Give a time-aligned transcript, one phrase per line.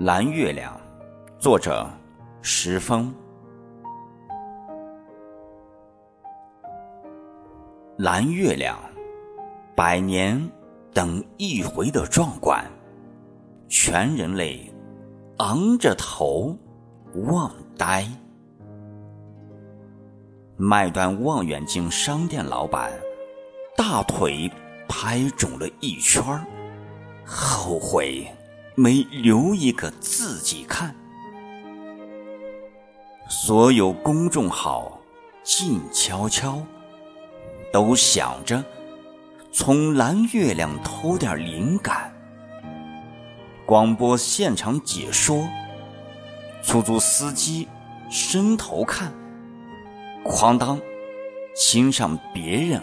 [0.00, 0.80] 蓝月亮，
[1.40, 1.84] 作者
[2.40, 3.12] 石峰。
[7.96, 8.78] 蓝月亮，
[9.74, 10.40] 百年
[10.94, 12.64] 等一回的壮观，
[13.68, 14.72] 全人类
[15.38, 16.56] 昂着头
[17.26, 18.06] 望呆。
[20.56, 22.92] 卖断望远镜商店老板
[23.76, 24.48] 大腿
[24.88, 26.22] 拍肿了一圈
[27.26, 28.24] 后悔。
[28.80, 30.94] 没留一个自己看，
[33.28, 35.00] 所有公众号
[35.42, 36.62] 静悄悄，
[37.72, 38.64] 都想着
[39.50, 42.14] 从蓝月亮偷点灵感。
[43.66, 45.48] 广播现场解说，
[46.62, 47.66] 出租司机
[48.08, 49.12] 伸头看，
[50.24, 50.80] 哐当，
[51.56, 52.80] 亲上别人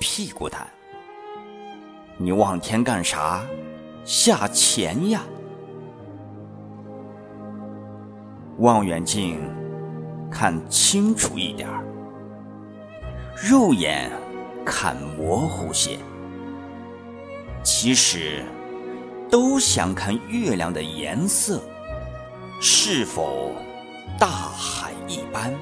[0.00, 0.66] 屁股蛋，
[2.16, 3.46] 你望天干啥？
[4.04, 5.22] 下潜呀！
[8.58, 9.40] 望远镜
[10.30, 11.84] 看清楚一点儿，
[13.34, 14.10] 肉眼
[14.64, 15.98] 看模糊些。
[17.62, 18.44] 其实
[19.30, 21.60] 都想看月亮的颜色
[22.60, 23.52] 是否
[24.18, 25.52] 大海一般。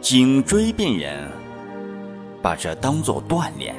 [0.00, 1.30] 颈椎病人
[2.42, 3.74] 把这当作锻炼。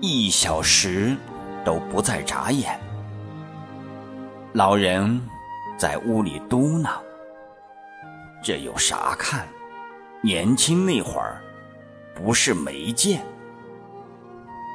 [0.00, 1.16] 一小时
[1.64, 2.78] 都不再眨眼。
[4.52, 5.20] 老人
[5.76, 6.90] 在屋里嘟囔
[8.42, 9.46] ：“这有啥看？
[10.22, 11.42] 年轻那会儿
[12.14, 13.20] 不是没见。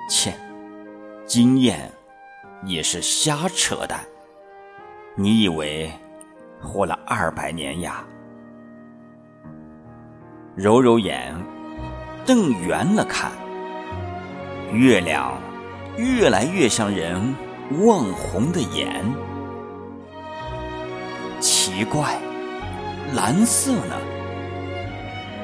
[0.09, 0.34] 切，
[1.25, 1.92] 经验
[2.64, 4.00] 也是瞎扯淡。
[5.16, 5.92] 你以为
[6.62, 8.03] 活了二百年呀？”
[10.56, 11.34] 揉揉眼，
[12.25, 13.31] 瞪圆了看。
[14.72, 15.34] 月亮
[15.97, 17.35] 越来越像人
[17.81, 19.03] 望红的眼，
[21.40, 22.19] 奇怪，
[23.16, 23.96] 蓝色呢？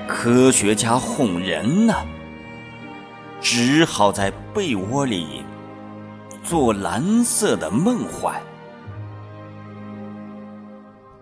[0.08, 1.94] 科学家哄人呢，
[3.42, 5.44] 只好在被窝里
[6.44, 8.40] 做蓝色的梦幻。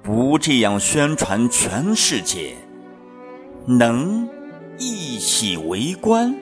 [0.02, 2.58] 不这样宣传，全世界
[3.66, 4.28] 能
[4.78, 6.36] 一起围观？